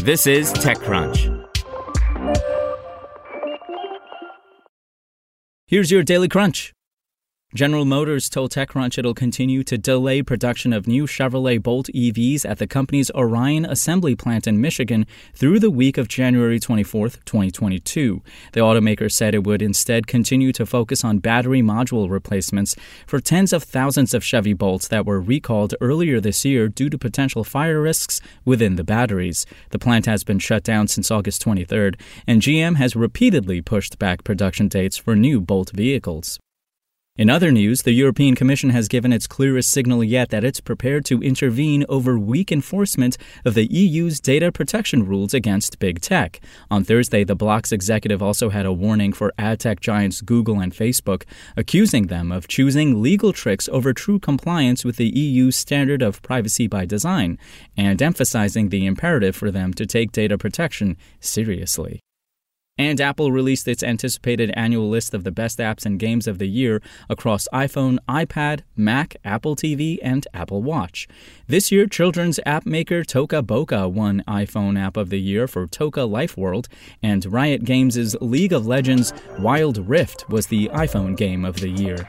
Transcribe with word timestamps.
This 0.00 0.26
is 0.26 0.52
TechCrunch. 0.52 1.44
Here's 5.66 5.90
your 5.90 6.02
Daily 6.02 6.28
Crunch. 6.28 6.72
General 7.54 7.86
Motors 7.86 8.28
told 8.28 8.52
TechCrunch 8.52 8.98
it'll 8.98 9.14
continue 9.14 9.64
to 9.64 9.78
delay 9.78 10.20
production 10.22 10.70
of 10.74 10.86
new 10.86 11.06
Chevrolet 11.06 11.62
Bolt 11.62 11.88
EVs 11.94 12.44
at 12.44 12.58
the 12.58 12.66
company's 12.66 13.10
Orion 13.12 13.64
assembly 13.64 14.14
plant 14.14 14.46
in 14.46 14.60
Michigan 14.60 15.06
through 15.32 15.58
the 15.58 15.70
week 15.70 15.96
of 15.96 16.08
January 16.08 16.60
24, 16.60 17.08
2022. 17.08 18.22
The 18.52 18.60
automaker 18.60 19.10
said 19.10 19.34
it 19.34 19.44
would 19.44 19.62
instead 19.62 20.06
continue 20.06 20.52
to 20.52 20.66
focus 20.66 21.02
on 21.02 21.20
battery 21.20 21.62
module 21.62 22.10
replacements 22.10 22.76
for 23.06 23.18
tens 23.18 23.54
of 23.54 23.62
thousands 23.62 24.12
of 24.12 24.22
Chevy 24.22 24.52
Bolts 24.52 24.86
that 24.88 25.06
were 25.06 25.18
recalled 25.18 25.74
earlier 25.80 26.20
this 26.20 26.44
year 26.44 26.68
due 26.68 26.90
to 26.90 26.98
potential 26.98 27.44
fire 27.44 27.80
risks 27.80 28.20
within 28.44 28.76
the 28.76 28.84
batteries. 28.84 29.46
The 29.70 29.78
plant 29.78 30.04
has 30.04 30.22
been 30.22 30.38
shut 30.38 30.64
down 30.64 30.88
since 30.88 31.10
August 31.10 31.42
23rd, 31.46 31.98
and 32.26 32.42
GM 32.42 32.76
has 32.76 32.94
repeatedly 32.94 33.62
pushed 33.62 33.98
back 33.98 34.22
production 34.22 34.68
dates 34.68 34.98
for 34.98 35.16
new 35.16 35.40
Bolt 35.40 35.70
vehicles. 35.70 36.38
In 37.18 37.28
other 37.28 37.50
news, 37.50 37.82
the 37.82 37.90
European 37.90 38.36
Commission 38.36 38.70
has 38.70 38.86
given 38.86 39.12
its 39.12 39.26
clearest 39.26 39.72
signal 39.72 40.04
yet 40.04 40.28
that 40.28 40.44
it's 40.44 40.60
prepared 40.60 41.04
to 41.06 41.20
intervene 41.20 41.84
over 41.88 42.16
weak 42.16 42.52
enforcement 42.52 43.18
of 43.44 43.54
the 43.54 43.66
EU's 43.66 44.20
data 44.20 44.52
protection 44.52 45.04
rules 45.04 45.34
against 45.34 45.80
big 45.80 46.00
tech. 46.00 46.38
On 46.70 46.84
Thursday, 46.84 47.24
the 47.24 47.34
bloc's 47.34 47.72
executive 47.72 48.22
also 48.22 48.50
had 48.50 48.66
a 48.66 48.72
warning 48.72 49.12
for 49.12 49.34
ad 49.36 49.58
tech 49.58 49.80
giants 49.80 50.20
Google 50.20 50.60
and 50.60 50.72
Facebook, 50.72 51.24
accusing 51.56 52.06
them 52.06 52.30
of 52.30 52.46
choosing 52.46 53.02
legal 53.02 53.32
tricks 53.32 53.68
over 53.72 53.92
true 53.92 54.20
compliance 54.20 54.84
with 54.84 54.94
the 54.94 55.08
EU's 55.08 55.56
standard 55.56 56.02
of 56.02 56.22
privacy 56.22 56.68
by 56.68 56.86
design, 56.86 57.36
and 57.76 58.00
emphasizing 58.00 58.68
the 58.68 58.86
imperative 58.86 59.34
for 59.34 59.50
them 59.50 59.74
to 59.74 59.86
take 59.86 60.12
data 60.12 60.38
protection 60.38 60.96
seriously. 61.18 62.00
And 62.78 63.00
Apple 63.00 63.32
released 63.32 63.66
its 63.66 63.82
anticipated 63.82 64.52
annual 64.54 64.88
list 64.88 65.12
of 65.12 65.24
the 65.24 65.32
best 65.32 65.58
apps 65.58 65.84
and 65.84 65.98
games 65.98 66.28
of 66.28 66.38
the 66.38 66.46
year 66.46 66.80
across 67.10 67.48
iPhone, 67.52 67.98
iPad, 68.08 68.60
Mac, 68.76 69.16
Apple 69.24 69.56
TV, 69.56 69.98
and 70.00 70.26
Apple 70.32 70.62
Watch. 70.62 71.08
This 71.48 71.72
year, 71.72 71.86
children's 71.86 72.38
app 72.46 72.64
maker 72.64 73.02
Toca 73.02 73.44
Boca 73.44 73.88
won 73.88 74.22
iPhone 74.28 74.78
App 74.78 74.96
of 74.96 75.10
the 75.10 75.20
Year 75.20 75.48
for 75.48 75.66
Toca 75.66 76.08
Life 76.08 76.36
World, 76.36 76.68
and 77.02 77.26
Riot 77.26 77.64
Games' 77.64 78.14
League 78.20 78.52
of 78.52 78.66
Legends 78.66 79.12
Wild 79.38 79.78
Rift 79.88 80.28
was 80.28 80.46
the 80.46 80.68
iPhone 80.68 81.16
Game 81.16 81.44
of 81.44 81.56
the 81.56 81.68
Year. 81.68 82.08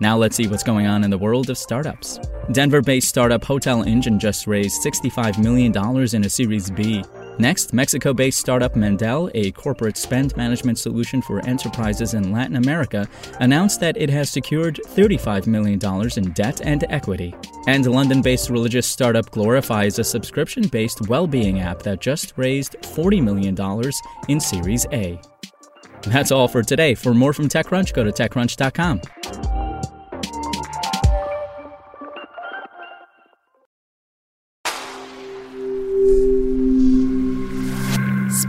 Now 0.00 0.16
let's 0.16 0.36
see 0.36 0.46
what's 0.48 0.62
going 0.64 0.86
on 0.86 1.04
in 1.04 1.10
the 1.10 1.18
world 1.18 1.50
of 1.50 1.56
startups. 1.56 2.18
Denver 2.52 2.82
based 2.82 3.08
startup 3.08 3.44
Hotel 3.44 3.82
Engine 3.82 4.18
just 4.18 4.46
raised 4.46 4.82
$65 4.82 5.38
million 5.38 5.72
in 6.14 6.24
a 6.24 6.28
Series 6.28 6.70
B. 6.70 7.02
Next, 7.38 7.72
Mexico 7.72 8.12
based 8.12 8.38
startup 8.38 8.76
Mendel, 8.76 9.30
a 9.34 9.50
corporate 9.52 9.96
spend 9.96 10.36
management 10.36 10.78
solution 10.78 11.20
for 11.22 11.44
enterprises 11.46 12.14
in 12.14 12.32
Latin 12.32 12.56
America, 12.56 13.08
announced 13.40 13.80
that 13.80 13.96
it 13.96 14.08
has 14.10 14.30
secured 14.30 14.80
$35 14.88 15.46
million 15.46 15.80
in 16.16 16.32
debt 16.32 16.60
and 16.62 16.84
equity. 16.90 17.34
And 17.66 17.86
London 17.86 18.22
based 18.22 18.50
religious 18.50 18.86
startup 18.86 19.30
Glorify 19.30 19.84
is 19.84 19.98
a 19.98 20.04
subscription 20.04 20.68
based 20.68 21.08
well 21.08 21.26
being 21.26 21.60
app 21.60 21.82
that 21.82 22.00
just 22.00 22.34
raised 22.36 22.76
$40 22.82 23.22
million 23.22 23.92
in 24.28 24.40
Series 24.40 24.86
A. 24.92 25.20
That's 26.02 26.30
all 26.30 26.48
for 26.48 26.62
today. 26.62 26.94
For 26.94 27.14
more 27.14 27.32
from 27.32 27.48
TechCrunch, 27.48 27.94
go 27.94 28.04
to 28.04 28.12
TechCrunch.com. 28.12 29.00